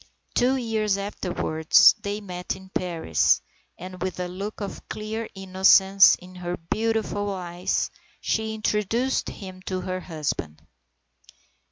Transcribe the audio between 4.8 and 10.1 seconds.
clear innocence in her beautiful eyes she introduced him to her